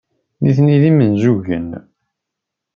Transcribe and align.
Nitni 0.41 0.77
d 0.81 0.83
imenzugen. 0.89 1.69